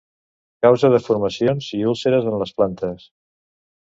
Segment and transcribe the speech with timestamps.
[0.65, 3.05] Causa deformacions i úlceres en les plantes.